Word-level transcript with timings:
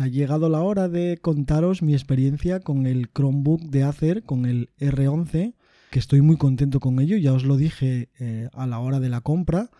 Ha 0.00 0.08
llegado 0.08 0.48
la 0.48 0.60
hora 0.60 0.88
de 0.88 1.18
contaros 1.18 1.82
mi 1.82 1.94
experiencia 1.94 2.60
con 2.60 2.86
el 2.86 3.08
Chromebook 3.12 3.62
de 3.62 3.82
Acer, 3.82 4.24
con 4.24 4.44
el 4.44 4.70
R11, 4.78 5.54
que 5.90 5.98
estoy 5.98 6.20
muy 6.20 6.36
contento 6.36 6.80
con 6.80 7.00
ello, 7.00 7.16
ya 7.16 7.32
os 7.32 7.44
lo 7.44 7.56
dije 7.56 8.10
eh, 8.18 8.48
a 8.52 8.66
la 8.66 8.78
hora 8.78 9.00
de 9.00 9.08
la 9.08 9.22
compra. 9.22 9.70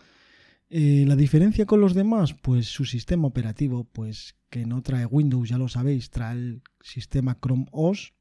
Eh, 0.69 1.05
la 1.07 1.15
diferencia 1.15 1.65
con 1.65 1.81
los 1.81 1.93
demás, 1.93 2.33
pues 2.33 2.67
su 2.67 2.85
sistema 2.85 3.27
operativo, 3.27 3.83
pues 3.83 4.35
que 4.49 4.65
no 4.65 4.81
trae 4.81 5.05
Windows, 5.05 5.49
ya 5.49 5.57
lo 5.57 5.67
sabéis, 5.67 6.09
trae 6.09 6.33
el 6.33 6.61
sistema 6.81 7.37
Chrome 7.39 7.67
OS 7.71 8.13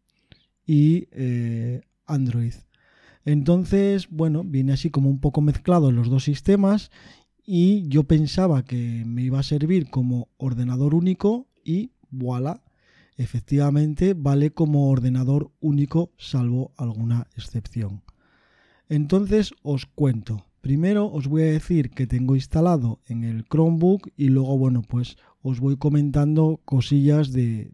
y 0.66 1.08
eh, 1.12 1.80
Android. 2.04 2.54
Entonces, 3.24 4.08
bueno, 4.10 4.44
viene 4.44 4.72
así 4.72 4.90
como 4.90 5.08
un 5.08 5.20
poco 5.20 5.40
mezclado 5.40 5.90
los 5.90 6.10
dos 6.10 6.24
sistemas 6.24 6.90
y 7.44 7.88
yo 7.88 8.04
pensaba 8.04 8.64
que 8.64 9.04
me 9.06 9.22
iba 9.22 9.38
a 9.38 9.44
servir 9.44 9.88
como 9.88 10.28
ordenador 10.36 10.94
único 10.94 11.48
y 11.66 11.90
voilà, 12.10 12.62
efectivamente 13.16 14.14
vale 14.14 14.50
como 14.50 14.90
ordenador 14.90 15.50
único 15.60 16.10
salvo 16.16 16.72
alguna 16.76 17.26
excepción. 17.36 18.02
Entonces 18.88 19.52
os 19.62 19.86
cuento. 19.86 20.44
Primero 20.60 21.06
os 21.06 21.28
voy 21.28 21.42
a 21.42 21.52
decir 21.52 21.90
que 21.90 22.06
tengo 22.06 22.34
instalado 22.34 23.00
en 23.06 23.24
el 23.24 23.44
Chromebook 23.44 24.10
y 24.16 24.28
luego, 24.28 24.58
bueno, 24.58 24.82
pues 24.82 25.16
os 25.40 25.60
voy 25.60 25.76
comentando 25.76 26.60
cosillas 26.64 27.32
de, 27.32 27.70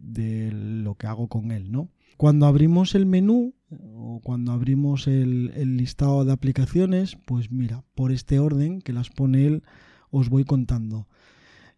lo 0.52 0.94
que 0.96 1.06
hago 1.06 1.28
con 1.28 1.52
él, 1.52 1.72
¿no? 1.72 1.89
Cuando 2.19 2.46
abrimos 2.46 2.94
el 2.94 3.06
menú 3.06 3.55
o 3.70 4.20
cuando 4.22 4.52
abrimos 4.52 5.06
el, 5.06 5.52
el, 5.56 5.78
listado 5.78 6.24
de 6.27 6.33
aplicaciones, 6.33 7.17
pues 7.24 7.50
mira, 7.50 7.83
por 7.94 8.12
este 8.12 8.39
orden 8.39 8.83
que 8.83 8.92
las 8.92 9.08
pone 9.08 9.46
él, 9.46 9.62
os 10.11 10.28
voy 10.28 10.44
contando. 10.44 11.08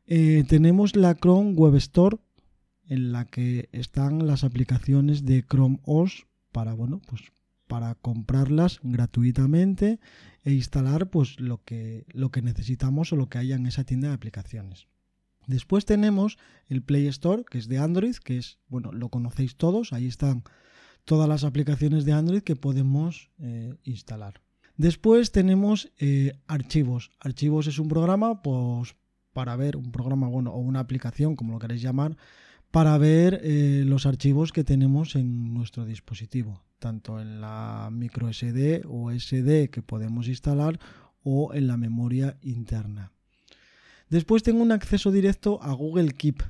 Eh, 0.06 0.44
tenemos 0.48 0.96
la 0.96 1.14
Chrome 1.14 1.52
Web 1.52 1.76
Store 1.76 2.18
en 2.88 3.12
la 3.12 3.24
que 3.24 3.68
están 3.72 4.26
las 4.26 4.44
aplicaciones 4.44 5.24
de 5.24 5.42
Chrome 5.42 5.78
OS 5.84 6.26
para, 6.52 6.74
bueno, 6.74 7.00
pues 7.06 7.22
para 7.66 7.94
comprarlas 7.94 8.80
gratuitamente 8.82 9.98
e 10.44 10.52
instalar 10.52 11.10
pues 11.10 11.40
lo 11.40 11.62
que, 11.64 12.04
lo 12.12 12.30
que 12.30 12.42
necesitamos 12.42 13.12
o 13.12 13.16
lo 13.16 13.28
que 13.28 13.38
haya 13.38 13.56
en 13.56 13.66
esa 13.66 13.84
tienda 13.84 14.08
de 14.08 14.14
aplicaciones. 14.14 14.86
Después 15.46 15.84
tenemos 15.84 16.38
el 16.68 16.82
Play 16.82 17.06
Store, 17.06 17.44
que 17.48 17.58
es 17.58 17.68
de 17.68 17.78
Android, 17.78 18.16
que 18.16 18.38
es, 18.38 18.58
bueno, 18.68 18.92
lo 18.92 19.08
conocéis 19.08 19.56
todos, 19.56 19.92
ahí 19.92 20.06
están 20.06 20.44
todas 21.04 21.28
las 21.28 21.44
aplicaciones 21.44 22.04
de 22.04 22.12
Android 22.12 22.42
que 22.42 22.56
podemos 22.56 23.30
eh, 23.38 23.74
instalar. 23.84 24.40
Después 24.76 25.32
tenemos 25.32 25.92
eh, 25.98 26.32
archivos. 26.46 27.12
Archivos 27.20 27.66
es 27.66 27.78
un 27.78 27.88
programa, 27.88 28.42
pues 28.42 28.96
para 29.32 29.56
ver 29.56 29.76
un 29.76 29.92
programa, 29.92 30.28
bueno, 30.28 30.52
o 30.52 30.58
una 30.58 30.80
aplicación, 30.80 31.36
como 31.36 31.52
lo 31.52 31.58
queréis 31.58 31.82
llamar, 31.82 32.16
para 32.74 32.98
ver 32.98 33.40
eh, 33.44 33.84
los 33.86 34.04
archivos 34.04 34.50
que 34.50 34.64
tenemos 34.64 35.14
en 35.14 35.54
nuestro 35.54 35.84
dispositivo, 35.84 36.64
tanto 36.80 37.20
en 37.20 37.40
la 37.40 37.88
micro 37.92 38.32
SD 38.32 38.82
o 38.88 39.12
SD 39.12 39.70
que 39.70 39.80
podemos 39.80 40.26
instalar 40.26 40.80
o 41.22 41.54
en 41.54 41.68
la 41.68 41.76
memoria 41.76 42.36
interna. 42.42 43.12
Después 44.10 44.42
tengo 44.42 44.60
un 44.60 44.72
acceso 44.72 45.12
directo 45.12 45.62
a 45.62 45.72
Google 45.72 46.14
Keep. 46.14 46.42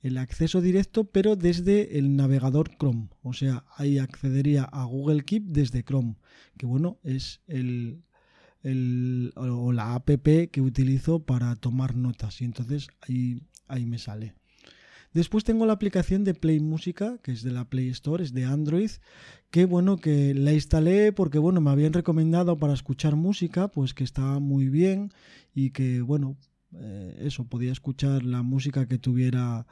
El 0.00 0.16
acceso 0.16 0.62
directo, 0.62 1.04
pero 1.04 1.36
desde 1.36 1.98
el 1.98 2.16
navegador 2.16 2.70
Chrome. 2.78 3.10
O 3.20 3.34
sea, 3.34 3.66
ahí 3.76 3.98
accedería 3.98 4.64
a 4.64 4.84
Google 4.84 5.22
Keep 5.22 5.48
desde 5.48 5.84
Chrome. 5.84 6.14
Que 6.56 6.64
bueno, 6.64 6.98
es 7.02 7.42
el, 7.46 8.04
el 8.62 9.34
o 9.36 9.70
la 9.72 9.94
app 9.94 10.08
que 10.08 10.60
utilizo 10.62 11.26
para 11.26 11.54
tomar 11.56 11.94
notas. 11.94 12.40
Y 12.40 12.46
entonces 12.46 12.88
ahí, 13.02 13.42
ahí 13.66 13.84
me 13.84 13.98
sale. 13.98 14.32
Después 15.14 15.44
tengo 15.44 15.66
la 15.66 15.72
aplicación 15.72 16.24
de 16.24 16.34
Play 16.34 16.60
Música, 16.60 17.18
que 17.22 17.32
es 17.32 17.42
de 17.42 17.50
la 17.50 17.64
Play 17.64 17.88
Store, 17.88 18.22
es 18.22 18.32
de 18.32 18.44
Android, 18.44 18.90
que 19.50 19.64
bueno, 19.64 19.96
que 19.96 20.34
la 20.34 20.52
instalé 20.52 21.12
porque 21.12 21.38
bueno, 21.38 21.60
me 21.60 21.70
habían 21.70 21.92
recomendado 21.92 22.58
para 22.58 22.74
escuchar 22.74 23.16
música, 23.16 23.68
pues 23.68 23.94
que 23.94 24.04
estaba 24.04 24.38
muy 24.38 24.68
bien 24.68 25.12
y 25.54 25.70
que 25.70 26.02
bueno, 26.02 26.36
eh, 26.74 27.16
eso, 27.20 27.44
podía 27.44 27.72
escuchar 27.72 28.22
la 28.24 28.42
música 28.42 28.86
que 28.86 28.98
tuviera 28.98 29.66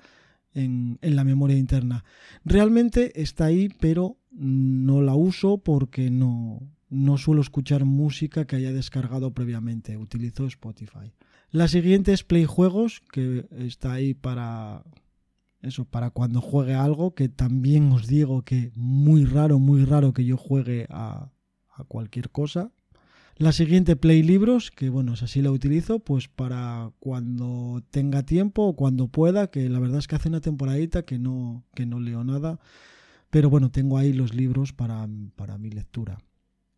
en, 0.55 0.99
en, 1.03 1.17
la 1.17 1.25
memoria 1.25 1.59
interna. 1.59 2.05
Realmente 2.45 3.21
está 3.21 3.47
ahí, 3.47 3.69
pero 3.81 4.17
no 4.31 5.03
la 5.03 5.15
uso 5.15 5.59
porque 5.59 6.11
no, 6.11 6.61
no 6.89 7.19
suelo 7.19 7.41
escuchar 7.41 7.85
música 7.85 8.47
que 8.47 8.57
haya 8.57 8.73
descargado 8.73 9.35
previamente. 9.35 9.97
Utilizo 9.97 10.47
Spotify. 10.47 11.13
La 11.51 11.69
siguiente 11.69 12.13
es 12.13 12.25
Play 12.25 12.45
Juegos, 12.45 13.03
que 13.13 13.47
está 13.51 13.93
ahí 13.93 14.15
para 14.15 14.85
eso, 15.63 15.85
para 15.85 16.11
cuando 16.11 16.41
juegue 16.41 16.75
algo, 16.75 17.15
que 17.15 17.29
también 17.29 17.91
os 17.93 18.07
digo 18.07 18.43
que 18.43 18.73
muy 18.75 19.25
raro, 19.25 19.59
muy 19.59 19.85
raro 19.85 20.13
que 20.13 20.25
yo 20.25 20.37
juegue 20.37 20.87
a, 20.91 21.31
a 21.71 21.85
cualquier 21.85 22.31
cosa. 22.31 22.73
La 23.39 23.53
siguiente 23.53 23.97
Play 23.97 24.23
Libros, 24.23 24.71
que 24.71 24.89
bueno, 24.89 25.13
es 25.13 25.23
así 25.23 25.43
la 25.43 25.51
utilizo, 25.51 25.99
pues 25.99 26.27
para 26.27 26.91
cuando 27.01 27.83
tenga 27.91 28.23
tiempo 28.23 28.63
o 28.63 28.77
cuando 28.77 29.09
pueda, 29.09 29.51
que 29.51 29.69
la 29.69 29.79
verdad 29.79 29.99
es 29.99 30.07
que 30.07 30.17
hace 30.17 30.31
una 30.31 30.41
temporadita 30.41 31.03
que 31.03 31.19
no, 31.19 31.63
que 31.75 31.85
no 31.85 32.01
leo 32.01 32.25
nada, 32.25 32.59
pero 33.29 33.51
bueno, 33.51 33.71
tengo 33.71 33.99
ahí 33.99 34.15
los 34.15 34.33
libros 34.33 34.73
para, 34.73 35.07
para 35.35 35.59
mi 35.59 35.71
lectura. 35.71 36.19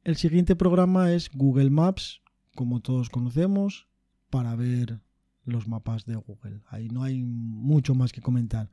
El 0.02 0.16
siguiente 0.16 0.56
programa 0.56 1.12
es 1.12 1.30
Google 1.32 1.70
Maps, 1.70 2.22
como 2.56 2.80
todos 2.80 3.08
conocemos, 3.08 3.86
para 4.30 4.56
ver 4.56 5.00
los 5.48 5.68
mapas 5.68 6.04
de 6.06 6.16
Google. 6.16 6.60
Ahí 6.68 6.88
no 6.88 7.02
hay 7.02 7.22
mucho 7.22 7.94
más 7.94 8.12
que 8.12 8.20
comentar. 8.20 8.70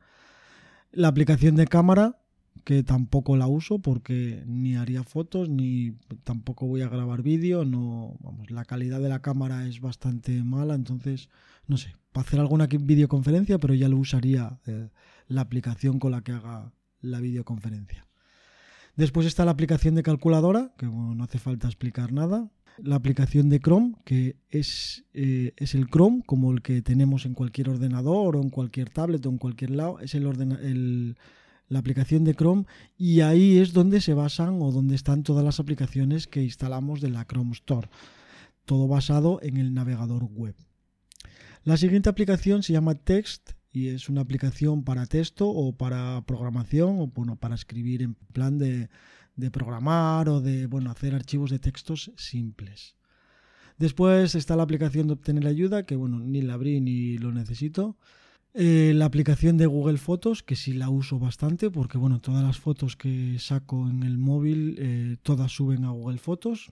La 0.91 1.07
aplicación 1.07 1.55
de 1.55 1.67
cámara, 1.67 2.19
que 2.63 2.83
tampoco 2.83 3.35
la 3.35 3.47
uso 3.47 3.79
porque 3.79 4.43
ni 4.45 4.75
haría 4.75 5.03
fotos 5.03 5.49
ni 5.49 5.97
tampoco 6.23 6.67
voy 6.67 6.81
a 6.81 6.89
grabar 6.89 7.21
vídeo, 7.21 7.65
no, 7.65 8.15
vamos, 8.21 8.49
la 8.49 8.65
calidad 8.65 9.01
de 9.01 9.09
la 9.09 9.21
cámara 9.21 9.67
es 9.67 9.81
bastante 9.81 10.43
mala, 10.43 10.73
entonces 10.75 11.29
no 11.67 11.77
sé, 11.77 11.95
para 12.11 12.25
hacer 12.25 12.39
alguna 12.39 12.67
videoconferencia, 12.67 13.57
pero 13.57 13.73
ya 13.73 13.89
lo 13.89 13.97
usaría 13.97 14.59
eh, 14.67 14.89
la 15.27 15.41
aplicación 15.41 15.99
con 15.99 16.11
la 16.11 16.21
que 16.21 16.31
haga 16.31 16.71
la 17.01 17.19
videoconferencia. 17.19 18.07
Después 18.95 19.27
está 19.27 19.43
la 19.43 19.51
aplicación 19.51 19.95
de 19.95 20.03
calculadora, 20.03 20.73
que 20.77 20.87
bueno, 20.87 21.15
no 21.15 21.23
hace 21.23 21.39
falta 21.39 21.67
explicar 21.67 22.13
nada. 22.13 22.49
La 22.77 22.95
aplicación 22.95 23.49
de 23.49 23.59
Chrome, 23.59 23.95
que 24.03 24.35
es, 24.49 25.05
eh, 25.13 25.53
es 25.57 25.75
el 25.75 25.87
Chrome 25.87 26.23
como 26.25 26.51
el 26.51 26.61
que 26.61 26.81
tenemos 26.81 27.25
en 27.25 27.33
cualquier 27.33 27.69
ordenador 27.69 28.35
o 28.35 28.41
en 28.41 28.49
cualquier 28.49 28.89
tablet 28.89 29.25
o 29.25 29.29
en 29.29 29.37
cualquier 29.37 29.71
lado. 29.71 29.99
Es 29.99 30.13
el, 30.13 30.25
el 30.25 31.17
la 31.67 31.79
aplicación 31.79 32.23
de 32.23 32.35
Chrome 32.35 32.65
y 32.97 33.21
ahí 33.21 33.57
es 33.57 33.73
donde 33.73 34.01
se 34.01 34.13
basan 34.13 34.61
o 34.61 34.71
donde 34.71 34.95
están 34.95 35.23
todas 35.23 35.43
las 35.43 35.59
aplicaciones 35.59 36.27
que 36.27 36.43
instalamos 36.43 37.01
de 37.01 37.09
la 37.09 37.25
Chrome 37.25 37.53
Store. 37.53 37.89
Todo 38.65 38.87
basado 38.87 39.39
en 39.41 39.57
el 39.57 39.73
navegador 39.73 40.25
web. 40.25 40.55
La 41.63 41.77
siguiente 41.77 42.09
aplicación 42.09 42.61
se 42.61 42.73
llama 42.73 42.95
Text 42.95 43.51
y 43.71 43.87
es 43.87 44.09
una 44.09 44.21
aplicación 44.21 44.83
para 44.83 45.05
texto 45.05 45.49
o 45.49 45.75
para 45.75 46.23
programación 46.25 46.99
o 46.99 47.07
bueno, 47.07 47.35
para 47.35 47.55
escribir 47.55 48.01
en 48.01 48.13
plan 48.13 48.57
de, 48.57 48.89
de 49.35 49.51
programar 49.51 50.29
o 50.29 50.41
de 50.41 50.67
bueno, 50.67 50.91
hacer 50.91 51.15
archivos 51.15 51.51
de 51.51 51.59
textos 51.59 52.11
simples. 52.15 52.95
Después 53.77 54.35
está 54.35 54.55
la 54.55 54.63
aplicación 54.63 55.07
de 55.07 55.13
obtener 55.13 55.47
ayuda, 55.47 55.85
que 55.85 55.95
bueno, 55.95 56.19
ni 56.19 56.41
la 56.41 56.53
abrí 56.53 56.79
ni 56.79 57.17
lo 57.17 57.31
necesito. 57.31 57.97
Eh, 58.53 58.93
la 58.95 59.03
aplicación 59.03 59.57
de 59.57 59.65
Google 59.65 59.97
Fotos, 59.97 60.41
que 60.41 60.55
sí 60.55 60.71
la 60.73 60.89
uso 60.89 61.19
bastante, 61.19 61.69
porque 61.69 61.97
bueno, 61.97 62.21
todas 62.21 62.41
las 62.41 62.57
fotos 62.57 62.95
que 62.95 63.37
saco 63.37 63.89
en 63.89 64.03
el 64.03 64.17
móvil, 64.17 64.77
eh, 64.79 65.17
todas 65.23 65.51
suben 65.51 65.83
a 65.83 65.89
Google 65.89 66.19
Fotos, 66.19 66.71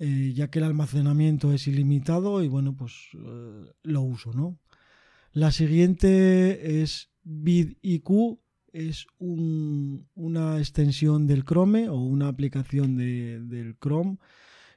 eh, 0.00 0.32
ya 0.34 0.50
que 0.50 0.58
el 0.58 0.64
almacenamiento 0.64 1.52
es 1.52 1.68
ilimitado 1.68 2.42
y 2.42 2.48
bueno, 2.48 2.74
pues 2.74 3.10
lo 3.84 4.02
uso, 4.02 4.32
¿no? 4.32 4.58
La 5.30 5.52
siguiente 5.52 6.82
es 6.82 7.10
vidIQ, 7.22 8.40
es 8.72 9.06
un, 9.18 10.08
una 10.14 10.58
extensión 10.58 11.26
del 11.26 11.44
Chrome 11.44 11.88
o 11.88 11.96
una 11.96 12.28
aplicación 12.28 12.96
de, 12.96 13.40
del 13.40 13.76
Chrome 13.78 14.18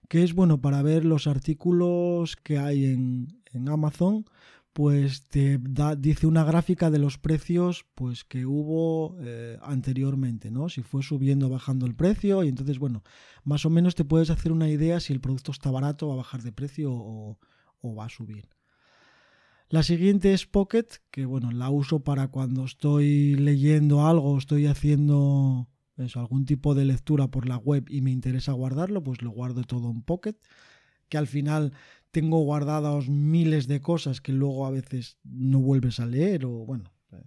que 0.07 0.24
es 0.24 0.33
bueno 0.33 0.62
para 0.62 0.81
ver 0.83 1.03
los 1.06 1.27
artículos 1.27 2.36
que 2.36 2.59
hay 2.59 2.86
en, 2.86 3.42
en 3.53 3.69
Amazon 3.69 4.25
pues 4.75 5.24
te 5.30 5.57
da, 5.57 5.95
dice 5.95 6.27
una 6.27 6.44
gráfica 6.44 6.92
de 6.92 7.00
los 7.00 7.18
precios 7.18 7.86
pues 7.95 8.25
que 8.25 8.45
hubo 8.45 9.15
eh, 9.21 9.57
anteriormente, 9.62 10.51
¿no? 10.51 10.68
Si 10.68 10.81
fue 10.81 11.01
subiendo 11.01 11.47
o 11.47 11.50
bajando 11.50 11.86
el 11.86 11.95
precio 11.95 12.44
y 12.44 12.50
entonces, 12.50 12.77
bueno, 12.77 13.01
más 13.45 13.65
o 13.65 13.69
menos 13.69 13.95
te 13.95 14.03
puedes 14.03 14.30
hacer 14.30 14.51
una 14.51 14.68
idea 14.68 15.00
si 15.00 15.13
el 15.13 15.21
producto 15.21 15.53
está 15.53 15.71
barato, 15.71 16.09
va 16.09 16.15
a 16.15 16.18
bajar 16.18 16.42
de 16.42 16.51
precio 16.51 16.92
o, 16.92 17.38
va 17.97 18.03
a 18.03 18.09
subir. 18.09 18.50
La 19.70 19.82
siguiente 19.82 20.34
es 20.34 20.46
Pocket, 20.46 20.86
que 21.10 21.26
bueno, 21.26 21.52
la 21.52 21.70
uso 21.70 22.02
para 22.02 22.28
cuando 22.28 22.66
estoy 22.66 23.36
leyendo 23.36 24.06
algo, 24.06 24.38
estoy 24.38 24.68
haciendo 24.68 25.68
algún 26.16 26.46
tipo 26.46 26.76
de 26.76 26.86
lectura 26.86 27.28
por 27.28 27.48
la 27.48 27.58
web 27.58 27.86
y 27.90 28.02
me 28.02 28.12
interesa 28.12 28.52
guardarlo, 28.52 29.04
pues 29.04 29.22
lo 29.22 29.32
guardo 29.32 29.64
todo 29.64 29.90
en 29.90 30.02
Pocket, 30.02 30.36
que 31.10 31.18
al 31.18 31.28
final 31.28 31.74
tengo 32.12 32.40
guardados 32.44 33.10
miles 33.10 33.68
de 33.68 33.82
cosas 33.82 34.22
que 34.22 34.34
luego 34.34 34.66
a 34.66 34.72
veces 34.72 35.18
no 35.24 35.60
vuelves 35.60 36.00
a 36.00 36.06
leer 36.06 36.46
o 36.46 36.52
bueno, 36.52 36.94
eh, 37.12 37.24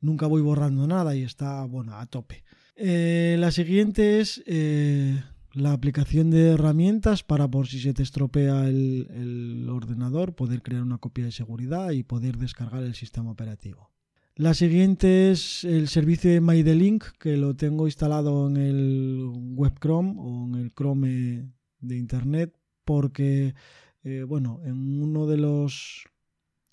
nunca 0.00 0.26
voy 0.26 0.42
borrando 0.42 0.86
nada 0.86 1.16
y 1.16 1.22
está 1.22 1.64
bueno 1.64 1.96
a 1.96 2.06
tope. 2.06 2.44
Eh, 2.76 3.36
la 3.38 3.50
siguiente 3.50 4.20
es 4.20 4.42
eh, 4.46 5.22
la 5.54 5.72
aplicación 5.72 6.30
de 6.30 6.50
herramientas 6.50 7.22
para 7.22 7.48
por 7.48 7.66
si 7.66 7.80
se 7.80 7.94
te 7.94 8.02
estropea 8.02 8.68
el, 8.68 9.66
ordenador 9.70 10.34
poder 10.34 10.62
crear 10.62 10.82
una 10.82 10.98
copia 10.98 11.24
de 11.24 11.32
seguridad 11.32 11.90
y 11.90 12.02
poder 12.02 12.36
descargar 12.36 12.82
el 12.82 12.94
sistema 12.94 13.30
operativo. 13.30 13.90
La 14.36 14.54
siguiente 14.54 15.30
es 15.30 15.64
el 15.64 15.88
servicio 15.88 16.30
de 16.30 16.40
MyDelink 16.40 17.04
que 17.18 17.36
lo 17.36 17.54
tengo 17.54 17.86
instalado 17.86 18.48
en 18.48 18.56
el 18.56 19.30
web 19.54 19.74
Chrome 19.80 20.14
o 20.16 20.46
en 20.46 20.54
el 20.56 20.72
Chrome 20.72 21.52
de 21.78 21.96
internet 21.96 22.56
porque 22.84 23.54
eh, 24.02 24.24
bueno, 24.24 24.60
en 24.64 25.02
uno 25.02 25.26
de 25.26 25.38
los 25.38 26.04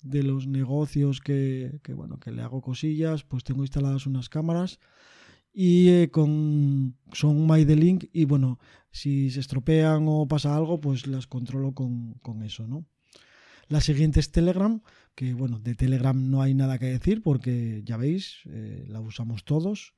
de 0.02 0.24
los 0.24 0.48
negocios 0.48 1.20
que, 1.20 1.80
bueno, 1.94 2.18
que 2.18 2.32
le 2.32 2.42
hago 2.42 2.60
cosillas, 2.60 3.22
pues 3.22 3.44
tengo 3.44 3.62
instaladas 3.62 4.06
unas 4.06 4.28
cámaras 4.28 4.80
y 5.52 5.88
eh, 5.88 6.10
con 6.10 6.96
son 7.12 7.46
MyDelink 7.46 8.04
y 8.12 8.24
bueno, 8.24 8.58
si 8.90 9.30
se 9.30 9.40
estropean 9.40 10.04
o 10.08 10.26
pasa 10.26 10.56
algo, 10.56 10.80
pues 10.80 11.06
las 11.06 11.26
controlo 11.26 11.72
con, 11.72 12.42
eso, 12.42 12.66
¿no? 12.66 12.86
La 13.68 13.80
siguiente 13.80 14.20
es 14.20 14.32
Telegram, 14.32 14.82
que 15.14 15.34
bueno, 15.34 15.58
de 15.58 15.74
Telegram 15.74 16.30
no 16.30 16.42
hay 16.42 16.54
nada 16.54 16.78
que 16.78 16.86
decir 16.86 17.22
porque 17.22 17.82
ya 17.84 17.96
veis, 17.96 18.40
eh, 18.46 18.84
la 18.88 19.00
usamos 19.00 19.44
todos. 19.44 19.94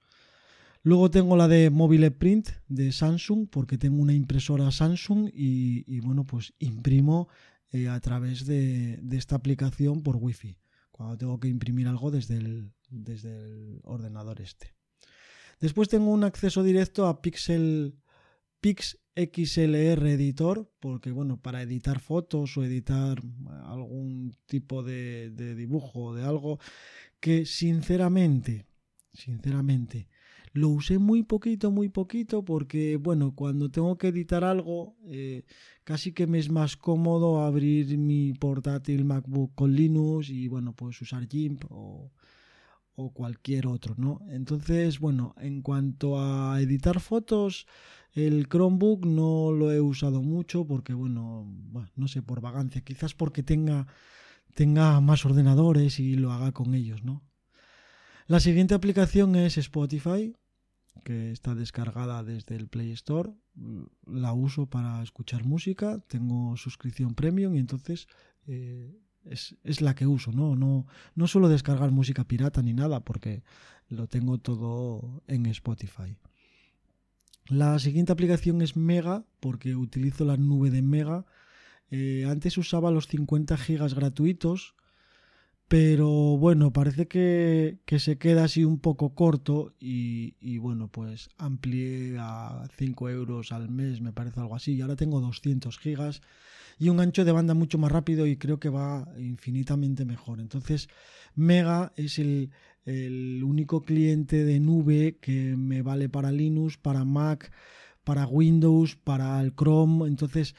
Luego 0.83 1.11
tengo 1.11 1.37
la 1.37 1.49
de 1.49 1.71
Mobile 1.71 2.11
Print 2.11 2.51
de 2.69 2.93
Samsung, 2.93 3.49
porque 3.49 3.79
tengo 3.79 4.03
una 4.03 4.12
impresora 4.12 4.71
Samsung 4.71 5.31
y, 5.33 5.99
bueno, 6.01 6.27
pues 6.27 6.53
imprimo 6.59 7.29
eh, 7.73 7.89
a 7.89 7.99
través 8.01 8.45
de, 8.45 9.01
esta 9.12 9.35
aplicación 9.35 10.03
por 10.03 10.17
Wi-Fi, 10.17 10.59
cuando 10.91 11.17
tengo 11.17 11.41
que 11.41 11.49
imprimir 11.49 11.89
algo 11.89 12.11
desde 12.11 12.37
el, 12.37 12.71
desde 12.91 13.35
el 13.35 13.81
ordenador 13.83 14.43
este. 14.43 14.75
Después 15.64 15.88
tengo 15.88 16.11
un 16.11 16.25
acceso 16.25 16.62
directo 16.62 17.06
a 17.06 17.22
Pixel 17.22 17.94
PixXLR 18.61 20.06
Editor, 20.08 20.70
porque 20.78 21.11
bueno, 21.11 21.40
para 21.40 21.62
editar 21.62 22.00
fotos 22.00 22.58
o 22.58 22.64
editar 22.64 23.22
algún 23.64 24.37
tipo 24.44 24.82
de, 24.82 25.31
de 25.31 25.55
dibujo 25.55 26.00
o 26.05 26.14
de 26.14 26.22
algo 26.22 26.58
que 27.19 27.46
sinceramente, 27.46 28.66
sinceramente, 29.14 30.06
lo 30.52 30.69
usé 30.69 30.99
muy 30.99 31.22
poquito, 31.22 31.70
muy 31.70 31.88
poquito, 31.88 32.44
porque, 32.44 32.99
bueno, 32.99 33.34
cuando 33.34 33.70
tengo 33.70 33.96
que 33.96 34.08
editar 34.08 34.44
algo, 34.44 34.99
eh, 35.06 35.44
casi 35.82 36.12
que 36.12 36.26
me 36.26 36.40
es 36.40 36.50
más 36.50 36.76
cómodo 36.76 37.40
abrir 37.40 37.96
mi 37.96 38.34
portátil 38.34 39.06
MacBook 39.06 39.55
con 39.55 39.75
Linux 39.75 40.28
y, 40.28 40.46
bueno, 40.46 40.75
pues 40.76 41.00
usar 41.00 41.26
GIMP 41.26 41.64
o, 41.70 42.12
cualquier 43.12 43.67
otro, 43.67 43.94
¿no? 43.96 44.20
Entonces, 44.29 45.00
bueno, 45.00 45.35
en 45.38 45.62
cuanto 45.62 46.20
a 46.20 46.61
editar 46.61 47.00
fotos, 47.00 47.67
el 48.12 48.49
Chromebook 48.49 49.05
no 49.06 49.52
lo 49.52 49.73
he 49.73 49.81
usado 49.81 50.23
mucho 50.23 50.67
porque, 50.67 50.94
bueno, 50.94 51.52
no 51.96 52.08
sé, 52.08 52.23
por 52.23 52.41
vagancia, 52.41 52.82
quizás 52.82 53.14
porque 53.14 53.43
tenga, 53.43 53.87
tenga 54.55 55.00
más 55.00 55.25
ordenadores 55.25 55.99
y 55.99 56.14
lo 56.14 56.32
haga 56.32 56.52
con 56.52 56.75
ellos, 56.75 57.02
¿no? 57.02 57.23
La 58.26 58.41
siguiente 58.41 58.75
aplicación 58.75 59.37
es 59.37 59.58
Spotify 59.58 60.35
que 61.02 61.32
está 61.32 61.55
descargada 61.55 62.23
desde 62.23 62.56
el 62.56 62.69
Play 62.69 62.93
Store. 62.93 63.32
La 64.06 64.32
uso 64.32 64.67
para 64.67 65.02
escuchar 65.02 65.44
música, 65.44 65.99
tengo 66.08 66.56
suscripción 66.56 67.14
premium 67.14 67.55
y 67.55 67.58
entonces 67.58 68.06
eh, 68.46 68.96
es, 69.25 69.81
la 69.81 69.94
que 69.94 70.06
uso. 70.06 70.32
¿no? 70.32 70.56
No, 70.56 70.87
no 71.15 71.26
suelo 71.26 71.49
descargar 71.49 71.91
música 71.91 72.25
pirata 72.25 72.62
ni 72.62 72.73
nada 72.73 73.00
porque 73.00 73.43
lo 73.88 74.06
tengo 74.06 74.38
todo 74.38 75.23
en 75.26 75.47
Spotify. 75.47 76.17
La 77.47 77.79
siguiente 77.79 78.12
aplicación 78.12 78.62
es 78.62 78.76
Mega 78.76 79.25
porque 79.41 79.76
utilizo 79.76 80.25
la 80.25 80.37
nube 80.37 80.71
de 80.71 80.82
Mega. 80.82 81.26
Eh, 81.91 82.26
antes 82.29 82.56
usaba 82.56 82.91
los 82.91 83.06
50 83.09 83.56
gigas 83.59 83.94
gratuitos 83.94 84.75
pero 85.69 86.09
bueno, 86.37 86.73
parece 86.73 87.09
que, 87.09 87.81
se 87.99 88.19
queda 88.19 88.44
así 88.44 88.65
un 88.65 88.79
poco 88.79 89.15
corto 89.15 89.75
y, 89.81 90.59
bueno, 90.59 90.88
pues 90.88 91.31
amplié 91.38 92.17
a 92.19 92.69
5 92.77 93.09
euros 93.11 93.50
al 93.50 93.70
mes, 93.70 94.00
me 94.00 94.12
parece 94.12 94.41
algo 94.41 94.55
así, 94.55 94.75
y 94.75 94.82
ahora 94.82 94.97
tengo 94.97 95.20
200 95.20 95.79
gigas 95.79 96.20
y 96.79 96.88
un 96.88 97.00
ancho 97.00 97.25
de 97.25 97.32
banda 97.32 97.55
mucho 97.55 97.79
más 97.79 97.93
rápido 97.93 98.26
y 98.26 98.37
creo 98.37 98.59
que 98.59 98.69
va 98.69 99.09
infinitamente 99.19 100.05
mejor. 100.05 100.41
Entonces, 100.41 100.88
Mega 101.35 101.93
es 101.97 102.19
el, 102.19 102.50
único 103.43 103.82
cliente 103.82 104.44
de 104.44 104.61
nube 104.61 105.17
que 105.21 105.56
me 105.56 105.82
vale 105.82 106.09
para 106.09 106.31
Linux, 106.31 106.76
para 106.76 107.05
Mac, 107.05 107.50
para 108.05 108.26
Windows, 108.26 108.97
para 108.97 109.41
el 109.41 109.55
Chrome, 109.55 110.06
entonces 110.06 110.55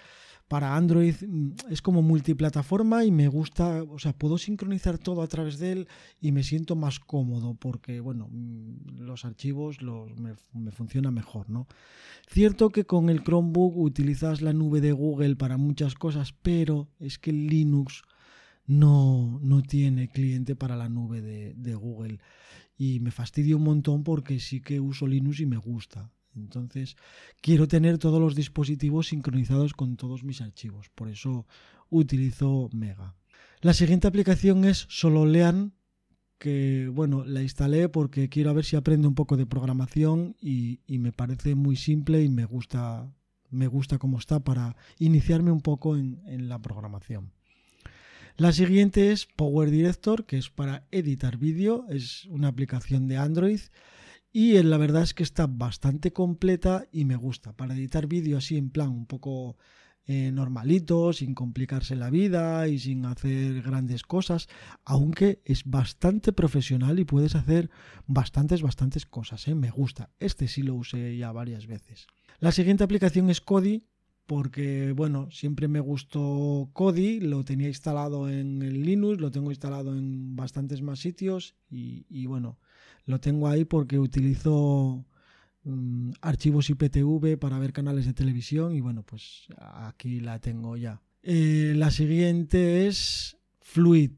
para 0.47 0.75
Android 0.75 1.15
mm, 1.27 1.51
es 1.69 1.81
como 1.81 2.01
multiplataforma 2.01 3.03
y 3.03 3.11
me 3.11 3.27
gusta, 3.27 3.83
o 3.83 3.99
sea, 3.99 4.13
puedo 4.13 4.37
sincronizar 4.37 4.97
todo 4.97 5.21
a 5.21 5.27
través 5.27 5.59
de 5.59 5.71
él 5.71 5.87
y 6.21 6.31
me 6.31 6.43
siento 6.43 6.75
más 6.75 6.99
cómodo 6.99 7.55
porque, 7.55 7.99
bueno, 7.99 8.27
mm, 8.31 8.99
los 8.99 9.25
archivos 9.25 9.77
me, 9.81 10.35
me 10.53 10.71
funcionan 10.71 11.13
mejor, 11.13 11.49
¿no? 11.49 11.67
Cierto 12.27 12.69
que 12.69 12.85
con 12.85 13.09
el 13.09 13.23
Chromebook 13.23 13.77
utilizas 13.77 14.41
la 14.41 14.53
nube 14.53 14.81
de 14.81 14.91
Google 14.91 15.35
para 15.35 15.57
muchas 15.57 15.95
cosas, 15.95 16.33
pero 16.33 16.89
es 16.99 17.17
que 17.17 17.31
Linux 17.31 18.03
no, 18.67 19.39
no 19.41 19.61
tiene 19.61 20.09
cliente 20.09 20.55
para 20.55 20.75
la 20.75 20.89
nube 20.89 21.21
de, 21.21 21.53
de 21.55 21.75
Google 21.75 22.19
y 22.77 22.99
me 22.99 23.11
fastidia 23.11 23.55
un 23.55 23.63
montón 23.63 24.03
porque 24.03 24.39
sí 24.39 24.59
que 24.61 24.79
uso 24.79 25.07
Linux 25.07 25.39
y 25.39 25.45
me 25.45 25.57
gusta. 25.57 26.11
Entonces, 26.35 26.95
quiero 27.41 27.67
tener 27.67 27.97
todos 27.97 28.19
los 28.19 28.35
dispositivos 28.35 29.07
sincronizados 29.07 29.73
con 29.73 29.97
todos 29.97 30.23
mis 30.23 30.41
archivos. 30.41 30.89
Por 30.93 31.09
eso 31.09 31.45
utilizo 31.89 32.69
Mega. 32.73 33.15
La 33.61 33.73
siguiente 33.73 34.07
aplicación 34.07 34.65
es 34.65 34.85
Sololean, 34.89 35.73
que 36.37 36.89
bueno, 36.93 37.23
la 37.25 37.41
instalé 37.41 37.89
porque 37.89 38.29
quiero 38.29 38.53
ver 38.53 38.65
si 38.65 38.75
aprendo 38.75 39.07
un 39.07 39.15
poco 39.15 39.37
de 39.37 39.45
programación 39.45 40.35
y, 40.41 40.79
me 40.87 41.11
parece 41.11 41.55
muy 41.55 41.75
simple 41.75 42.21
y 42.21 42.29
me 42.29 42.45
gusta, 42.45 43.11
me 43.49 43.67
gusta 43.67 43.97
cómo 43.97 44.19
está 44.19 44.39
para 44.41 44.75
iniciarme 44.99 45.51
un 45.51 45.61
poco 45.61 45.97
en, 45.97 46.21
en 46.27 46.49
la 46.49 46.59
programación. 46.59 47.31
La 48.37 48.51
siguiente 48.51 49.13
es 49.13 49.25
Power 49.25 49.71
Director, 49.71 50.25
que 50.25 50.37
es 50.37 50.49
para 50.49 50.85
editar 50.91 51.37
vídeo, 51.37 51.85
es 51.89 52.25
una 52.25 52.49
aplicación 52.49 53.07
de 53.07 53.17
Android 53.17 53.61
y 54.37 54.61
la 54.63 54.77
verdad 54.77 55.03
es 55.03 55.13
que 55.13 55.23
está 55.23 55.47
bastante 55.47 56.11
completa 56.11 56.89
y 56.91 57.05
me 57.05 57.15
gusta. 57.15 57.53
Para 57.53 57.73
editar 57.73 58.05
vídeo 58.05 58.37
así 58.37 58.57
en 58.57 58.69
plan 58.69 58.89
un 58.89 59.05
poco 59.05 59.55
eh, 60.07 60.29
normalito, 60.33 61.13
sin 61.13 61.33
complicarse 61.33 61.95
la 61.95 62.09
vida 62.09 62.67
y 62.67 62.79
sin 62.79 63.05
hacer 63.05 63.61
grandes 63.61 64.03
cosas, 64.03 64.49
aunque 64.83 65.41
es 65.45 65.63
bastante 65.63 66.33
profesional 66.33 66.99
y 66.99 67.05
puedes 67.05 67.33
hacer 67.33 67.69
bastantes, 68.07 68.61
bastantes 68.61 69.05
cosas. 69.05 69.47
¿eh? 69.47 69.55
Me 69.55 69.71
gusta. 69.71 70.09
Este 70.19 70.49
sí 70.49 70.63
lo 70.63 70.75
usé 70.75 71.15
ya 71.15 71.31
varias 71.31 71.65
veces. 71.65 72.05
La 72.39 72.51
siguiente 72.51 72.83
aplicación 72.83 73.29
es 73.29 73.39
Kodi, 73.39 73.85
porque 74.25 74.91
bueno, 74.91 75.31
siempre 75.31 75.69
me 75.69 75.79
gustó 75.79 76.69
Kodi, 76.73 77.21
lo 77.21 77.45
tenía 77.45 77.69
instalado 77.69 78.29
en 78.29 78.83
Linux, 78.83 79.21
lo 79.21 79.31
tengo 79.31 79.51
instalado 79.51 79.95
en 79.95 80.35
bastantes 80.35 80.81
más 80.81 80.99
sitios 80.99 81.55
y 81.69 82.25
bueno, 82.25 82.59
lo 83.05 83.19
tengo 83.19 83.47
ahí 83.47 83.65
porque 83.65 83.99
utilizo 83.99 85.05
mm, 85.63 86.11
archivos 86.21 86.69
IPTV 86.69 87.37
para 87.37 87.59
ver 87.59 87.73
canales 87.73 88.05
de 88.05 88.13
televisión 88.13 88.75
y 88.75 88.81
bueno, 88.81 89.03
pues 89.03 89.47
aquí 89.57 90.19
la 90.19 90.39
tengo 90.39 90.77
ya. 90.77 91.01
Eh, 91.23 91.73
la 91.75 91.91
siguiente 91.91 92.87
es 92.87 93.37
Fluid. 93.61 94.11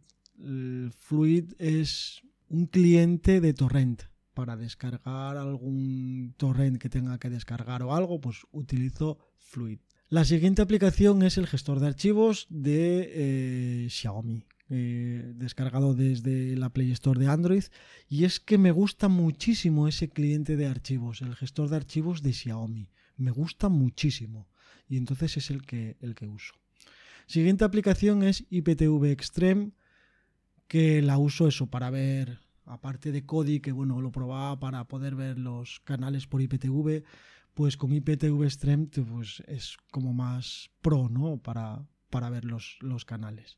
Fluid 0.91 1.53
es 1.57 2.21
un 2.49 2.67
cliente 2.67 3.41
de 3.41 3.53
torrent. 3.53 4.03
Para 4.33 4.55
descargar 4.55 5.35
algún 5.35 6.35
torrent 6.37 6.77
que 6.77 6.89
tenga 6.89 7.17
que 7.17 7.31
descargar 7.31 7.81
o 7.81 7.95
algo, 7.95 8.21
pues 8.21 8.45
utilizo 8.51 9.17
Fluid. 9.37 9.79
La 10.09 10.25
siguiente 10.25 10.61
aplicación 10.61 11.23
es 11.23 11.37
el 11.37 11.47
gestor 11.47 11.79
de 11.79 11.87
archivos 11.87 12.45
de 12.49 13.09
eh, 13.13 13.87
Xiaomi, 13.89 14.45
eh, 14.69 15.33
descargado 15.35 15.93
desde 15.93 16.55
la 16.55 16.69
Play 16.69 16.91
Store 16.91 17.19
de 17.19 17.27
Android. 17.27 17.63
Y 18.07 18.25
es 18.25 18.39
que 18.39 18.57
me 18.57 18.71
gusta 18.71 19.07
muchísimo 19.07 19.87
ese 19.87 20.09
cliente 20.09 20.57
de 20.57 20.67
archivos, 20.67 21.21
el 21.21 21.35
gestor 21.35 21.69
de 21.69 21.77
archivos 21.77 22.21
de 22.21 22.33
Xiaomi. 22.33 22.89
Me 23.15 23.31
gusta 23.31 23.69
muchísimo. 23.69 24.47
Y 24.87 24.97
entonces 24.97 25.37
es 25.37 25.49
el 25.49 25.63
que, 25.63 25.97
el 26.01 26.15
que 26.15 26.27
uso. 26.27 26.53
Siguiente 27.25 27.65
aplicación 27.65 28.23
es 28.23 28.45
IPTV 28.49 29.05
Extreme, 29.05 29.71
que 30.67 31.01
la 31.01 31.17
uso 31.17 31.47
eso 31.47 31.67
para 31.67 31.89
ver, 31.89 32.39
aparte 32.65 33.11
de 33.11 33.25
Kodi, 33.25 33.59
que 33.59 33.71
bueno, 33.71 34.01
lo 34.01 34.11
probaba 34.11 34.59
para 34.59 34.87
poder 34.87 35.15
ver 35.15 35.37
los 35.37 35.81
canales 35.81 36.27
por 36.27 36.41
IPTV 36.41 37.03
pues 37.57 37.75
con 37.75 37.91
IPTV 37.91 38.47
Stream 38.51 38.87
pues 38.87 39.41
es 39.47 39.77
como 39.89 40.13
más 40.13 40.69
pro, 40.83 41.09
¿no? 41.09 41.37
Para, 41.37 41.87
para 42.11 42.29
ver 42.29 42.45
los, 42.45 42.77
los 42.81 43.03
canales. 43.03 43.57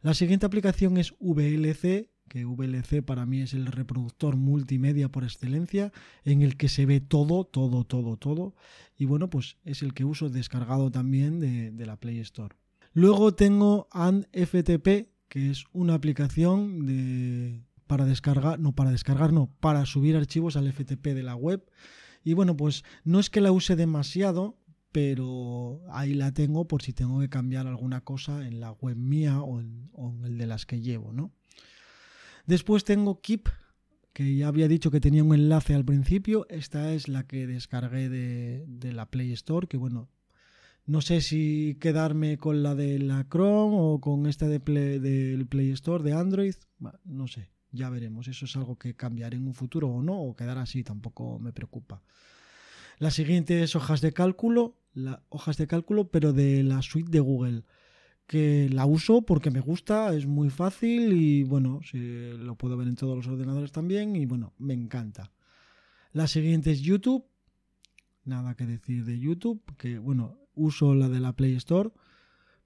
La 0.00 0.14
siguiente 0.14 0.46
aplicación 0.46 0.96
es 0.96 1.14
VLC, 1.20 2.10
que 2.28 2.44
VLC 2.44 3.02
para 3.02 3.26
mí 3.26 3.40
es 3.40 3.54
el 3.54 3.66
reproductor 3.66 4.36
multimedia 4.36 5.08
por 5.08 5.24
excelencia, 5.24 5.92
en 6.24 6.42
el 6.42 6.56
que 6.56 6.68
se 6.68 6.86
ve 6.86 7.00
todo, 7.00 7.44
todo, 7.44 7.84
todo, 7.84 8.16
todo. 8.16 8.54
Y 8.96 9.06
bueno, 9.06 9.30
pues 9.30 9.56
es 9.64 9.82
el 9.82 9.94
que 9.94 10.04
uso 10.04 10.28
descargado 10.28 10.90
también 10.90 11.40
de, 11.40 11.86
la 11.86 11.96
Play 11.96 12.18
Store. 12.20 12.54
Luego 12.92 13.34
tengo 13.34 13.88
ANFTP, 13.92 15.08
que 15.28 15.50
es 15.50 15.64
una 15.72 15.94
aplicación 15.94 16.86
de, 16.86 17.62
para 17.86 18.04
descargar, 18.04 18.58
no 18.60 18.74
para 18.74 18.90
descargar, 18.90 19.32
no, 19.32 19.50
para 19.60 19.86
subir 19.86 20.16
archivos 20.16 20.56
al 20.56 20.72
FTP 20.72 21.08
de 21.08 21.22
la 21.22 21.34
web 21.34 21.64
y 22.24 22.34
bueno, 22.34 22.56
pues 22.56 22.84
no 23.04 23.20
es 23.20 23.30
que 23.30 23.40
la 23.40 23.52
use 23.52 23.76
demasiado, 23.76 24.58
pero 24.92 25.82
ahí 25.90 26.14
la 26.14 26.32
tengo 26.32 26.66
por 26.66 26.82
si 26.82 26.92
tengo 26.92 27.20
que 27.20 27.28
cambiar 27.28 27.66
alguna 27.66 28.00
cosa 28.00 28.46
en 28.46 28.60
la 28.60 28.72
web 28.72 28.96
mía 28.96 29.40
o 29.40 29.60
en, 29.60 29.90
el 30.24 30.38
de 30.38 30.46
las 30.46 30.66
que 30.66 30.80
llevo, 30.80 31.12
¿no? 31.12 31.32
Después 32.46 32.84
tengo 32.84 33.20
Keep, 33.20 33.48
que 34.14 34.34
ya 34.34 34.48
había 34.48 34.68
dicho 34.68 34.90
que 34.90 35.00
tenía 35.00 35.22
un 35.22 35.34
enlace 35.34 35.74
al 35.74 35.84
principio. 35.84 36.46
Esta 36.48 36.92
es 36.94 37.08
la 37.08 37.26
que 37.26 37.46
descargué 37.46 38.08
de, 38.08 38.92
la 38.92 39.10
Play 39.10 39.32
Store, 39.32 39.66
que 39.68 39.76
bueno, 39.76 40.08
no 40.86 41.02
sé 41.02 41.20
si 41.20 41.76
quedarme 41.80 42.38
con 42.38 42.62
la 42.62 42.74
de 42.74 42.98
la 42.98 43.26
Chrome 43.28 43.76
o 43.78 44.00
con 44.00 44.26
esta 44.26 44.48
de 44.48 44.58
del 44.58 45.46
Play 45.46 45.70
Store 45.72 46.02
de 46.02 46.14
Android, 46.14 46.54
no 47.04 47.28
sé. 47.28 47.50
Ya 47.70 47.90
veremos, 47.90 48.28
eso 48.28 48.46
es 48.46 48.56
algo 48.56 48.76
que 48.76 48.94
cambiará 48.94 49.36
en 49.36 49.46
un 49.46 49.52
futuro 49.52 49.88
o 49.88 50.02
no, 50.02 50.18
o 50.18 50.34
quedará 50.34 50.62
así, 50.62 50.82
tampoco 50.82 51.38
me 51.38 51.52
preocupa. 51.52 52.02
La 52.98 53.10
siguiente 53.12 53.62
es 53.62 53.76
hojas 53.76 54.00
de 54.00 54.12
cálculo, 54.12 54.76
hojas 55.28 55.56
de 55.56 55.68
cálculo, 55.68 56.10
pero 56.10 56.32
de 56.32 56.64
la 56.64 56.82
suite 56.82 57.10
de 57.10 57.20
Google, 57.20 57.62
que 58.26 58.68
la 58.70 58.86
uso 58.86 59.22
porque 59.22 59.50
me 59.50 59.60
gusta, 59.60 60.12
es 60.14 60.26
muy 60.26 60.50
fácil 60.50 61.12
y 61.12 61.44
bueno, 61.44 61.80
lo 61.92 62.56
puedo 62.56 62.76
ver 62.76 62.88
en 62.88 62.96
todos 62.96 63.16
los 63.16 63.26
ordenadores 63.28 63.70
también 63.70 64.16
y 64.16 64.26
bueno, 64.26 64.52
me 64.58 64.74
encanta. 64.74 65.30
La 66.12 66.26
siguiente 66.26 66.72
es 66.72 66.80
YouTube, 66.80 67.24
nada 68.24 68.56
que 68.56 68.66
decir 68.66 69.04
de 69.04 69.18
YouTube, 69.18 69.62
que 69.76 69.98
bueno, 69.98 70.38
uso 70.54 70.94
la 70.94 71.08
de 71.08 71.20
la 71.20 71.34
Play 71.34 71.54
Store 71.54 71.90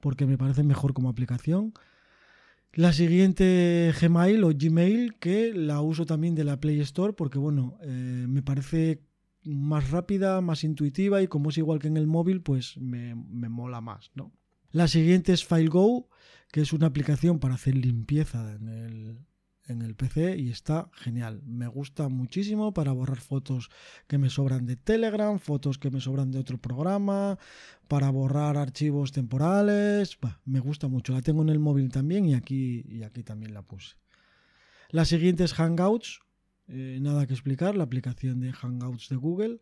porque 0.01 0.27
me 0.27 0.39
parece 0.39 0.63
mejor 0.63 0.95
como 0.95 1.11
aplicación. 1.11 1.75
La 2.73 2.95
siguiente 2.95 3.93
Gmail 4.01 4.43
o 4.45 4.51
Gmail, 4.55 5.19
que 5.19 5.53
la 5.53 5.83
uso 5.83 6.07
también 6.07 6.35
de 6.35 6.45
la 6.45 6.59
Play 6.59 6.81
Store, 6.81 7.13
porque 7.13 7.39
bueno, 7.39 7.77
eh, 7.83 8.25
me 8.27 8.43
parece 8.43 9.03
más 9.45 9.91
rápida, 9.91 10.41
más 10.41 10.65
intuitiva 10.65 11.23
y 11.23 11.29
como 11.29 11.51
es 11.51 11.59
igual 11.59 11.79
que 11.79 11.89
en 11.89 11.97
el 11.97 12.07
móvil, 12.07 12.43
pues 12.43 12.77
me, 12.79 13.15
me 13.15 13.49
mola 13.49 13.81
más, 13.81 14.11
¿no? 14.15 14.33
La 14.71 14.89
siguiente 14.89 15.33
es 15.33 15.45
FileGo, 15.45 16.09
que 16.51 16.63
es 16.63 16.73
una 16.73 16.87
aplicación 16.87 17.39
para 17.39 17.55
hacer 17.55 17.75
limpieza 17.77 18.55
en 18.55 18.69
el, 18.69 19.19
en 19.67 19.83
el 19.83 19.95
PC 19.95 20.39
y 20.39 20.51
está 20.51 20.91
genial. 20.95 21.43
Me 21.45 21.67
gusta 21.67 22.09
muchísimo 22.09 22.73
para 22.73 22.93
borrar 22.93 23.21
fotos 23.21 23.71
que 24.07 24.19
me 24.19 24.31
sobran 24.31 24.67
de 24.67 24.77
Telegram, 24.77 25.39
fotos 25.39 25.79
que 25.79 25.91
me 25.91 26.01
sobran 26.01 26.31
de 26.31 26.39
otro 26.39 26.59
programa, 26.59 27.39
para 27.89 28.11
borrar 28.11 28.57
archivos 28.57 29.13
temporales. 29.13 30.19
me 30.45 30.61
gusta 30.61 30.89
mucho. 30.89 31.13
La 31.13 31.23
tengo 31.23 31.43
en 31.43 31.51
el 31.51 31.59
móvil 31.59 31.91
también 31.91 32.25
y 32.25 32.35
aquí, 32.35 32.85
y 32.89 33.03
aquí 33.03 33.23
también 33.23 33.55
la 33.55 33.63
puse. 33.63 33.97
La 34.91 35.05
siguiente 35.05 35.45
es 35.45 35.55
Hangouts. 35.55 36.21
Eh, 36.69 36.99
nada 37.01 37.27
que 37.27 37.35
explicar, 37.35 37.77
la 37.77 37.85
aplicación 37.85 38.41
de 38.41 38.53
Hangouts 38.53 39.09
de 39.09 39.17
Google. 39.17 39.61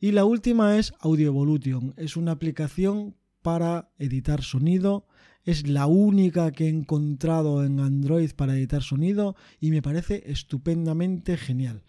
Y 0.00 0.12
la 0.12 0.24
última 0.24 0.78
es 0.78 0.94
Audio 1.00 1.28
Evolution. 1.28 1.94
Es 1.96 2.16
una 2.16 2.32
aplicación 2.32 3.14
para 3.42 3.90
editar 3.98 4.42
sonido 4.42 5.06
es 5.44 5.66
la 5.66 5.86
única 5.86 6.52
que 6.52 6.66
he 6.66 6.68
encontrado 6.68 7.64
en 7.64 7.80
Android 7.80 8.30
para 8.32 8.54
editar 8.56 8.82
sonido 8.82 9.34
y 9.60 9.70
me 9.70 9.82
parece 9.82 10.22
estupendamente 10.26 11.36
genial. 11.36 11.82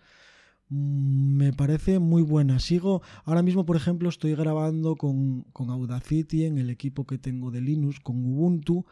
Mm, 0.70 1.38
me 1.38 1.54
parece 1.54 2.00
muy 2.00 2.24
buena. 2.24 2.60
Sigo, 2.60 3.02
ahora 3.26 3.44
mismo, 3.44 3.66
por 3.66 3.76
ejemplo, 3.76 4.10
estoy 4.10 4.36
grabando 4.36 4.96
con, 4.96 5.46
Audacity 5.54 6.46
en 6.46 6.58
el 6.58 6.70
equipo 6.70 7.06
que 7.06 7.20
tengo 7.20 7.52
de 7.52 7.62
Linux, 7.62 8.00
con 8.00 8.26
Ubuntu. 8.26 8.86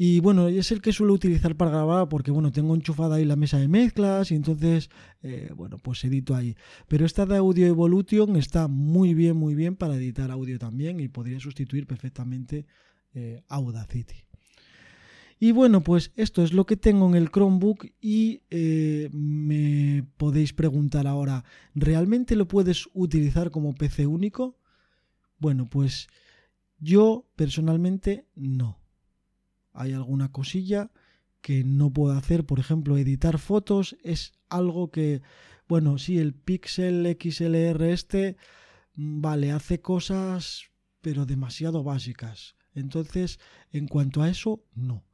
Y 0.00 0.20
bueno, 0.20 0.46
es 0.46 0.70
el 0.70 0.80
que 0.80 0.92
suelo 0.92 1.12
utilizar 1.12 1.56
para 1.56 1.72
grabar 1.72 2.08
porque, 2.08 2.30
bueno, 2.30 2.52
tengo 2.52 2.72
enchufada 2.76 3.16
ahí 3.16 3.24
la 3.24 3.34
mesa 3.34 3.58
de 3.58 3.66
mezclas 3.66 4.30
y 4.30 4.36
entonces, 4.36 4.90
eh, 5.22 5.50
bueno, 5.56 5.78
pues 5.78 6.04
edito 6.04 6.36
ahí. 6.36 6.54
Pero 6.86 7.04
esta 7.04 7.26
de 7.26 7.36
Audio 7.36 7.66
Evolution 7.66 8.36
está 8.36 8.68
muy 8.68 9.12
bien, 9.12 9.36
muy 9.36 9.56
bien 9.56 9.74
para 9.74 9.96
editar 9.96 10.30
audio 10.30 10.56
también 10.56 11.00
y 11.00 11.08
podría 11.08 11.40
sustituir 11.40 11.88
perfectamente 11.88 12.64
eh, 13.12 13.42
Audacity. 13.48 14.22
Y 15.40 15.50
bueno, 15.50 15.82
pues 15.82 16.12
esto 16.14 16.44
es 16.44 16.52
lo 16.52 16.64
que 16.64 16.76
tengo 16.76 17.08
en 17.08 17.16
el 17.16 17.32
Chromebook 17.32 17.86
y 18.00 18.42
eh, 18.50 19.08
me 19.12 20.04
podéis 20.16 20.52
preguntar 20.52 21.08
ahora, 21.08 21.44
¿realmente 21.74 22.36
lo 22.36 22.46
puedes 22.46 22.88
utilizar 22.94 23.50
como 23.50 23.74
PC 23.74 24.06
único? 24.06 24.60
Bueno, 25.38 25.68
pues 25.68 26.06
yo 26.78 27.28
personalmente 27.34 28.28
no. 28.36 28.78
Hay 29.78 29.92
alguna 29.92 30.32
cosilla 30.32 30.90
que 31.40 31.62
no 31.62 31.92
puedo 31.92 32.12
hacer, 32.14 32.44
por 32.44 32.58
ejemplo, 32.58 32.98
editar 32.98 33.38
fotos 33.38 33.96
es 34.02 34.32
algo 34.48 34.90
que, 34.90 35.22
bueno, 35.68 35.98
sí, 35.98 36.18
el 36.18 36.34
Pixel 36.34 37.06
XLR 37.18 37.92
este, 37.92 38.36
mm, 38.94 39.20
vale, 39.20 39.52
hace 39.52 39.80
cosas, 39.80 40.64
pero 41.00 41.26
demasiado 41.26 41.84
básicas. 41.84 42.56
Entonces, 42.74 43.38
en 43.70 43.86
cuanto 43.86 44.22
a 44.22 44.28
eso, 44.28 44.64
no. 44.74 45.04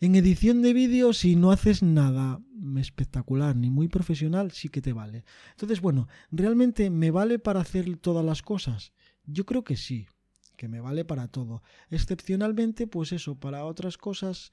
En 0.00 0.16
edición 0.16 0.62
de 0.62 0.72
vídeo, 0.72 1.12
si 1.12 1.36
no 1.36 1.52
haces 1.52 1.84
nada 1.84 2.40
espectacular 2.76 3.54
ni 3.54 3.70
muy 3.70 3.86
profesional, 3.86 4.50
sí 4.50 4.68
que 4.68 4.82
te 4.82 4.92
vale. 4.92 5.24
Entonces, 5.52 5.80
bueno, 5.80 6.08
¿realmente 6.32 6.90
me 6.90 7.12
vale 7.12 7.38
para 7.38 7.60
hacer 7.60 7.96
todas 7.98 8.24
las 8.24 8.42
cosas? 8.42 8.92
Yo 9.26 9.46
creo 9.46 9.62
que 9.62 9.76
sí, 9.76 10.08
que 10.56 10.68
me 10.68 10.80
vale 10.80 11.04
para 11.04 11.28
todo. 11.28 11.62
Excepcionalmente, 11.90 12.86
pues 12.86 13.12
eso, 13.12 13.34
para 13.34 13.64
otras 13.64 13.96
cosas 13.98 14.52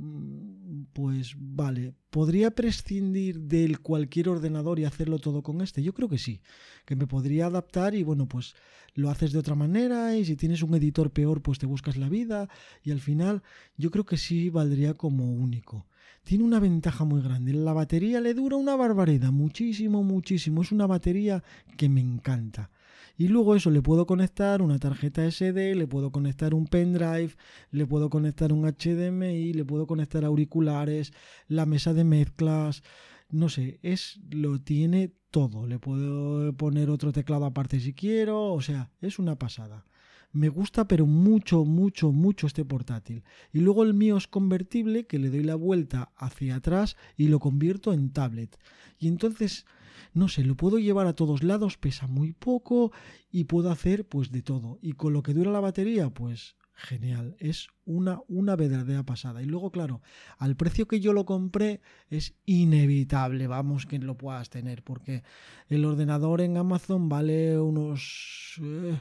Mm, 0.00 0.84
pues 0.94 1.34
vale, 1.36 1.92
¿podría 2.08 2.50
prescindir 2.52 3.38
de 3.40 3.76
cualquier 3.76 4.30
ordenador 4.30 4.80
y 4.80 4.86
hacerlo 4.86 5.18
todo 5.18 5.42
con 5.42 5.60
este? 5.60 5.82
Yo 5.82 5.92
creo 5.92 6.08
que 6.08 6.16
sí, 6.16 6.40
que 6.86 6.96
me 6.96 7.06
podría 7.06 7.46
adaptar 7.46 7.94
y 7.94 8.02
bueno, 8.02 8.26
pues 8.26 8.54
lo 8.94 9.10
haces 9.10 9.32
de 9.32 9.38
otra 9.38 9.54
manera 9.54 10.16
y 10.16 10.24
si 10.24 10.36
tienes 10.36 10.62
un 10.62 10.74
editor 10.74 11.10
peor, 11.10 11.42
pues 11.42 11.58
te 11.58 11.66
buscas 11.66 11.98
la 11.98 12.08
vida 12.08 12.48
y 12.82 12.92
al 12.92 13.00
final 13.00 13.42
yo 13.76 13.90
creo 13.90 14.06
que 14.06 14.16
sí 14.16 14.48
valdría 14.48 14.94
como 14.94 15.34
único. 15.34 15.86
Tiene 16.24 16.44
una 16.44 16.60
ventaja 16.60 17.04
muy 17.04 17.20
grande, 17.20 17.52
la 17.52 17.74
batería 17.74 18.22
le 18.22 18.32
dura 18.32 18.56
una 18.56 18.76
barbaridad, 18.76 19.32
muchísimo, 19.32 20.02
muchísimo, 20.02 20.62
es 20.62 20.72
una 20.72 20.86
batería 20.86 21.44
que 21.76 21.90
me 21.90 22.00
encanta. 22.00 22.70
Y 23.16 23.28
luego 23.28 23.54
eso 23.54 23.70
le 23.70 23.82
puedo 23.82 24.06
conectar 24.06 24.62
una 24.62 24.78
tarjeta 24.78 25.30
SD, 25.30 25.74
le 25.74 25.86
puedo 25.86 26.10
conectar 26.10 26.54
un 26.54 26.66
pendrive, 26.66 27.34
le 27.70 27.86
puedo 27.86 28.10
conectar 28.10 28.52
un 28.52 28.64
HDMI, 28.64 29.52
le 29.52 29.64
puedo 29.64 29.86
conectar 29.86 30.24
auriculares, 30.24 31.12
la 31.48 31.66
mesa 31.66 31.94
de 31.94 32.04
mezclas, 32.04 32.82
no 33.30 33.48
sé, 33.48 33.78
es 33.82 34.20
lo 34.30 34.60
tiene 34.60 35.12
todo. 35.30 35.66
Le 35.66 35.78
puedo 35.78 36.52
poner 36.54 36.90
otro 36.90 37.12
teclado 37.12 37.44
aparte 37.44 37.80
si 37.80 37.92
quiero, 37.94 38.52
o 38.52 38.60
sea, 38.60 38.90
es 39.00 39.18
una 39.18 39.36
pasada. 39.36 39.84
Me 40.32 40.48
gusta 40.48 40.86
pero 40.86 41.06
mucho, 41.06 41.64
mucho, 41.64 42.12
mucho 42.12 42.46
este 42.46 42.64
portátil. 42.64 43.24
Y 43.52 43.60
luego 43.60 43.82
el 43.82 43.94
mío 43.94 44.16
es 44.16 44.28
convertible, 44.28 45.06
que 45.06 45.18
le 45.18 45.30
doy 45.30 45.42
la 45.42 45.56
vuelta 45.56 46.12
hacia 46.16 46.56
atrás 46.56 46.96
y 47.16 47.28
lo 47.28 47.40
convierto 47.40 47.92
en 47.92 48.12
tablet. 48.12 48.58
Y 48.98 49.08
entonces 49.08 49.66
no 50.12 50.28
sé, 50.28 50.44
lo 50.44 50.56
puedo 50.56 50.78
llevar 50.78 51.06
a 51.06 51.14
todos 51.14 51.42
lados, 51.42 51.76
pesa 51.76 52.06
muy 52.06 52.32
poco 52.32 52.92
y 53.30 53.44
puedo 53.44 53.70
hacer 53.70 54.06
pues 54.06 54.30
de 54.30 54.42
todo. 54.42 54.78
Y 54.82 54.92
con 54.92 55.12
lo 55.12 55.22
que 55.22 55.34
dura 55.34 55.52
la 55.52 55.60
batería, 55.60 56.10
pues 56.10 56.56
genial, 56.74 57.36
es 57.38 57.68
una, 57.84 58.20
una 58.26 58.56
verdadera 58.56 59.04
pasada. 59.04 59.42
Y 59.42 59.46
luego, 59.46 59.70
claro, 59.70 60.00
al 60.38 60.56
precio 60.56 60.88
que 60.88 61.00
yo 61.00 61.12
lo 61.12 61.26
compré 61.26 61.80
es 62.08 62.34
inevitable, 62.46 63.46
vamos, 63.46 63.86
que 63.86 63.98
lo 63.98 64.16
puedas 64.16 64.50
tener, 64.50 64.82
porque 64.82 65.22
el 65.68 65.84
ordenador 65.84 66.40
en 66.40 66.56
Amazon 66.56 67.08
vale 67.08 67.58
unos... 67.60 68.60
Eh, 68.62 68.98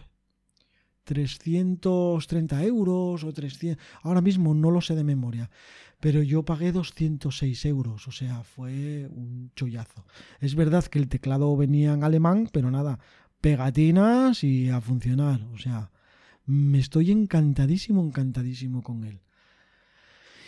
330 1.10 2.63
euros 2.66 3.24
o 3.24 3.34
300, 3.34 3.84
ahora 4.04 4.22
mismo 4.22 4.54
no 4.54 4.70
lo 4.70 4.80
sé 4.80 4.94
de 4.94 5.04
memoria, 5.04 5.50
pero 6.00 6.22
yo 6.22 6.46
pagué 6.46 6.72
206 6.72 7.66
euros, 7.66 8.08
o 8.08 8.12
sea, 8.12 8.44
fue 8.44 9.10
un 9.10 9.51
chollazo. 9.56 10.06
Es 10.39 10.54
verdad 10.54 10.86
que 10.86 11.00
el 11.00 11.10
teclado 11.10 11.58
venía 11.58 11.94
en 11.94 12.04
alemán, 12.04 12.48
pero 12.54 12.70
nada, 12.70 13.00
pegatinas 13.42 14.44
y 14.44 14.70
a 14.70 14.82
funcionar, 14.82 15.42
o 15.51 15.58
sea, 15.58 15.89
me 16.46 16.78
estoy 16.78 17.10
encantadísimo, 17.10 18.04
encantadísimo 18.04 18.84
con 18.84 19.04
él. 19.04 19.22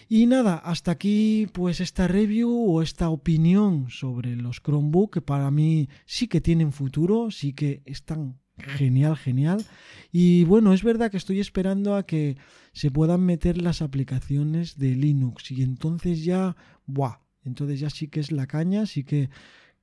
Y 0.07 0.27
nada, 0.27 0.57
hasta 0.57 0.91
aquí 0.91 1.47
pues 1.53 1.79
esta 1.79 2.07
review 2.07 2.51
o 2.51 2.83
esta 2.83 3.09
opinión 3.09 3.89
sobre 3.89 4.35
los 4.35 4.61
Chromebook 4.61 5.13
que 5.13 5.21
para 5.21 5.49
mí 5.49 5.89
sí 6.05 6.27
que 6.27 6.41
tienen 6.41 6.71
futuro, 6.71 7.31
sí 7.31 7.53
que 7.53 7.81
están 7.85 8.37
genial, 8.61 9.17
genial. 9.17 9.65
Y 10.11 10.43
bueno, 10.45 10.73
es 10.73 10.83
verdad 10.83 11.11
que 11.11 11.17
estoy 11.17 11.39
esperando 11.39 11.95
a 11.95 12.05
que 12.05 12.37
se 12.73 12.91
puedan 12.91 13.21
meter 13.25 13.61
las 13.61 13.81
aplicaciones 13.81 14.77
de 14.77 14.95
Linux 14.95 15.51
y 15.51 15.63
entonces 15.63 16.23
ya, 16.23 16.55
¡buah! 16.85 17.19
Entonces 17.43 17.79
ya 17.79 17.89
sí 17.89 18.07
que 18.07 18.19
es 18.19 18.31
la 18.31 18.47
caña, 18.47 18.85
sí 18.85 19.03
que 19.03 19.29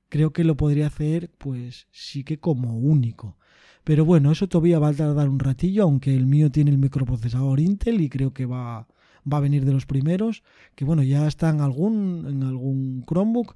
creo 0.07 0.33
que 0.33 0.43
lo 0.43 0.55
podría 0.55 0.87
hacer 0.87 1.31
pues 1.37 1.87
sí 1.91 2.23
que 2.23 2.39
como 2.39 2.77
único. 2.77 3.37
Pero 3.83 4.05
bueno, 4.05 4.31
eso 4.31 4.47
todavía 4.47 4.79
va 4.79 4.89
a 4.89 4.93
tardar 4.93 5.29
un 5.29 5.39
ratillo, 5.39 5.83
aunque 5.83 6.15
el 6.15 6.25
mío 6.25 6.51
tiene 6.51 6.71
el 6.71 6.77
microprocesador 6.77 7.59
Intel 7.59 8.01
y 8.01 8.09
creo 8.09 8.33
que 8.33 8.45
va, 8.45 8.87
va 9.31 9.37
a 9.37 9.41
venir 9.41 9.65
de 9.65 9.73
los 9.73 9.85
primeros, 9.85 10.43
que 10.75 10.85
bueno, 10.85 11.01
ya 11.03 11.27
está 11.27 11.49
algún, 11.49 12.25
en 12.27 12.43
algún 12.43 13.03
Chromebook, 13.07 13.55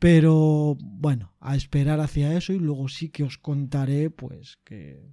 pero 0.00 0.76
bueno, 0.80 1.34
a 1.40 1.54
esperar 1.54 2.00
hacia 2.00 2.34
eso 2.36 2.54
y 2.54 2.58
luego 2.58 2.88
sí 2.88 3.10
que 3.10 3.22
os 3.22 3.36
contaré 3.36 4.08
pues 4.08 4.58
qué 4.64 5.12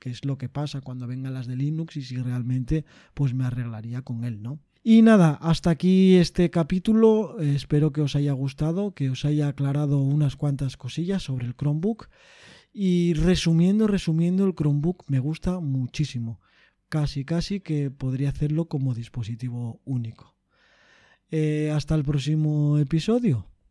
es 0.00 0.24
lo 0.24 0.38
que 0.38 0.48
pasa 0.48 0.80
cuando 0.80 1.06
vengan 1.06 1.34
las 1.34 1.46
de 1.46 1.54
Linux 1.54 1.96
y 1.98 2.02
si 2.02 2.16
realmente 2.16 2.86
pues 3.12 3.34
me 3.34 3.44
arreglaría 3.44 4.00
con 4.00 4.24
él, 4.24 4.42
¿no? 4.42 4.58
Y 4.82 5.02
nada, 5.02 5.34
hasta 5.34 5.70
aquí 5.70 6.16
este 6.16 6.50
capítulo. 6.50 7.38
Espero 7.40 7.92
que 7.92 8.00
os 8.00 8.16
haya 8.16 8.32
gustado, 8.32 8.94
que 8.94 9.10
os 9.10 9.24
haya 9.24 9.46
aclarado 9.46 9.98
unas 10.00 10.34
cuantas 10.34 10.76
cosillas 10.76 11.22
sobre 11.22 11.46
el 11.46 11.54
Chromebook. 11.54 12.08
Y 12.72 13.12
resumiendo, 13.14 13.86
resumiendo, 13.86 14.44
el 14.44 14.54
Chromebook 14.54 15.04
me 15.06 15.20
gusta 15.20 15.60
muchísimo. 15.60 16.40
Casi, 16.88 17.24
casi 17.24 17.60
que 17.60 17.90
podría 17.90 18.30
hacerlo 18.30 18.64
como 18.64 18.94
dispositivo 18.94 19.80
único. 19.84 20.34
Eh, 21.30 21.70
hasta 21.70 21.94
el 21.94 22.02
próximo 22.02 22.78
episodio. 22.78 23.51